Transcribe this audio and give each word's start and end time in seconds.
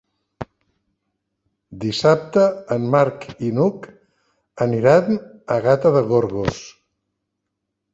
Dissabte 1.83 2.47
en 2.77 2.89
Marc 2.97 3.29
i 3.37 3.53
n'Hug 3.61 3.89
aniran 4.69 5.23
a 5.59 5.63
Gata 5.71 5.97
de 6.01 6.07
Gorgos. 6.13 6.63